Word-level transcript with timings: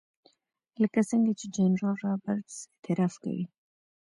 لکه 0.81 0.99
څنګه 1.09 1.31
چې 1.39 1.45
جنرال 1.55 1.95
رابرټس 2.07 2.55
اعتراف 2.63 3.13
کوي. 3.23 3.43